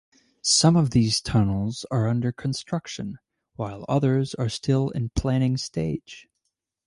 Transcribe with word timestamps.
Some 0.41 0.75
of 0.75 0.89
these 0.89 1.21
tunnels 1.21 1.85
are 1.91 2.07
under 2.07 2.31
construction 2.31 3.19
while 3.55 3.85
others 3.87 4.33
are 4.33 4.49
still 4.49 4.89
in 4.89 5.09
planning 5.09 5.57
stage. 5.57 6.27